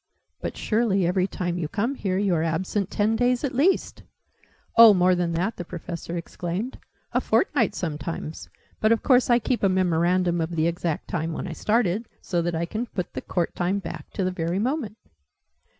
"But 0.41 0.57
surely, 0.57 1.05
every 1.05 1.27
time 1.27 1.59
you 1.59 1.67
come 1.67 1.93
here, 1.93 2.17
you 2.17 2.33
are 2.33 2.41
absent 2.41 2.89
ten 2.89 3.15
days, 3.15 3.43
at 3.43 3.53
least?" 3.53 4.01
"Oh, 4.75 4.95
more 4.95 5.13
than 5.13 5.33
that!" 5.33 5.57
the 5.57 5.63
Professor 5.63 6.17
exclaimed. 6.17 6.79
"A 7.11 7.21
fortnight, 7.21 7.75
sometimes. 7.75 8.49
But 8.79 8.91
of 8.91 9.03
course 9.03 9.29
I 9.29 9.37
keep 9.37 9.61
a 9.61 9.69
memorandum 9.69 10.41
of 10.41 10.55
the 10.55 10.65
exact 10.65 11.07
time 11.07 11.33
when 11.33 11.47
I 11.47 11.53
started, 11.53 12.07
so 12.19 12.41
that 12.41 12.55
I 12.55 12.65
can 12.65 12.87
put 12.87 13.13
the 13.13 13.21
Court 13.21 13.53
time 13.55 13.77
back 13.77 14.09
to 14.13 14.23
the 14.23 14.31
very 14.31 14.57
moment!" 14.57 14.97